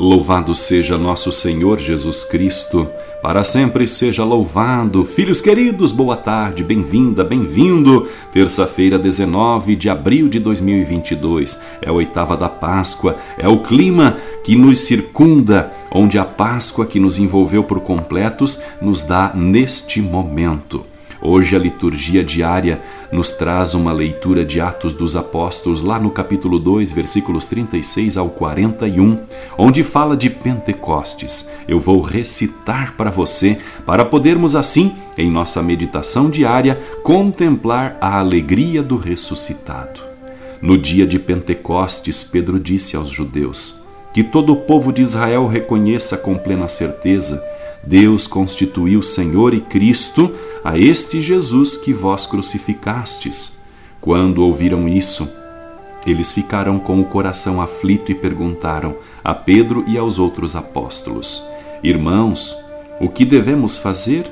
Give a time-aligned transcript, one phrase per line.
[0.00, 2.88] Louvado seja nosso Senhor Jesus Cristo
[3.22, 5.04] para sempre seja louvado.
[5.04, 8.08] Filhos queridos, boa tarde, bem-vinda, bem-vindo.
[8.32, 11.60] Terça-feira, 19 de abril de 2022.
[11.82, 16.98] É a oitava da Páscoa, é o clima que nos circunda, onde a Páscoa que
[16.98, 20.89] nos envolveu por completos nos dá neste momento.
[21.22, 22.80] Hoje a liturgia diária
[23.12, 28.30] nos traz uma leitura de Atos dos Apóstolos, lá no capítulo 2, versículos 36 ao
[28.30, 29.18] 41,
[29.58, 31.50] onde fala de Pentecostes.
[31.68, 38.82] Eu vou recitar para você, para podermos assim, em nossa meditação diária, contemplar a alegria
[38.82, 40.00] do ressuscitado.
[40.62, 43.82] No dia de Pentecostes, Pedro disse aos judeus:
[44.14, 47.42] Que todo o povo de Israel reconheça com plena certeza
[47.82, 53.58] Deus constituiu Senhor e Cristo a este Jesus que vós crucificastes.
[54.00, 55.28] Quando ouviram isso,
[56.06, 61.42] eles ficaram com o coração aflito e perguntaram a Pedro e aos outros apóstolos:
[61.82, 62.56] Irmãos,
[63.00, 64.30] o que devemos fazer?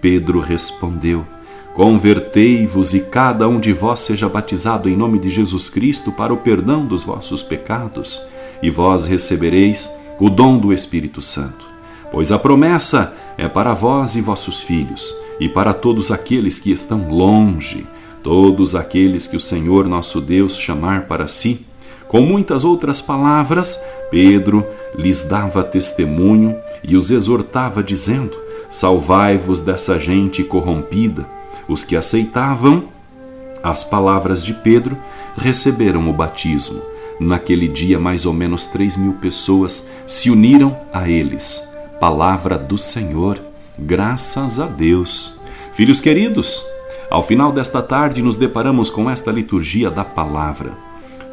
[0.00, 1.26] Pedro respondeu:
[1.74, 6.38] Convertei-vos e cada um de vós seja batizado em nome de Jesus Cristo para o
[6.38, 8.22] perdão dos vossos pecados,
[8.62, 11.71] e vós recebereis o dom do Espírito Santo
[12.12, 17.08] Pois a promessa é para vós e vossos filhos, e para todos aqueles que estão
[17.08, 17.86] longe,
[18.22, 21.64] todos aqueles que o Senhor nosso Deus chamar para si.
[22.06, 26.54] Com muitas outras palavras, Pedro lhes dava testemunho
[26.84, 28.36] e os exortava, dizendo:
[28.68, 31.26] Salvai-vos dessa gente corrompida.
[31.66, 32.84] Os que aceitavam
[33.62, 34.98] as palavras de Pedro
[35.34, 36.82] receberam o batismo.
[37.18, 41.71] Naquele dia, mais ou menos três mil pessoas se uniram a eles
[42.02, 43.38] palavra do Senhor.
[43.78, 45.38] Graças a Deus.
[45.72, 46.66] Filhos queridos,
[47.08, 50.72] ao final desta tarde nos deparamos com esta liturgia da palavra.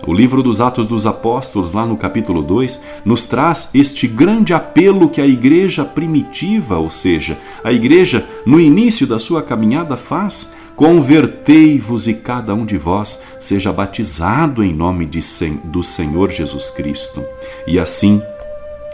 [0.05, 5.09] O livro dos Atos dos Apóstolos, lá no capítulo 2, nos traz este grande apelo
[5.09, 12.07] que a igreja primitiva, ou seja, a igreja no início da sua caminhada faz: convertei-vos
[12.07, 15.19] e cada um de vós seja batizado em nome de,
[15.63, 17.25] do Senhor Jesus Cristo.
[17.65, 18.21] E assim,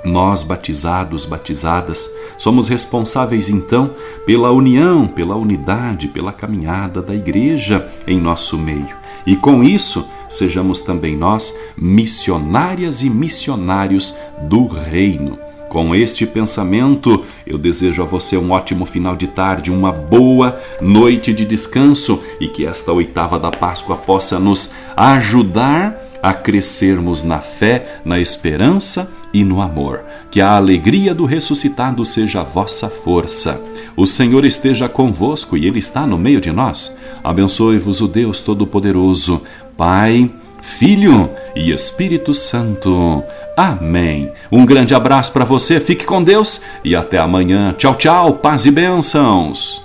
[0.05, 3.91] nós, batizados, batizadas, somos responsáveis então
[4.25, 8.95] pela união, pela unidade, pela caminhada da igreja em nosso meio.
[9.25, 15.39] E com isso, sejamos também nós missionárias e missionários do reino.
[15.69, 21.33] Com este pensamento, eu desejo a você um ótimo final de tarde, uma boa noite
[21.33, 27.99] de descanso e que esta oitava da Páscoa possa nos ajudar a crescermos na fé,
[28.05, 30.01] na esperança e no amor.
[30.31, 33.62] Que a alegria do ressuscitado seja a vossa força.
[33.97, 36.97] O Senhor esteja convosco e Ele está no meio de nós.
[37.22, 39.41] Abençoe-vos o Deus Todo-Poderoso,
[39.75, 40.31] Pai,
[40.62, 43.22] Filho e Espírito Santo.
[43.57, 44.31] Amém.
[44.50, 47.75] Um grande abraço para você, fique com Deus e até amanhã.
[47.78, 49.84] Tchau, tchau, paz e bênçãos.